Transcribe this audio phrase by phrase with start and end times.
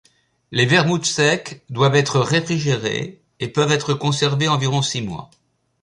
[0.49, 5.29] Les vermouths secs doivent être réfrigérés et peuvent être conservés environ six mois.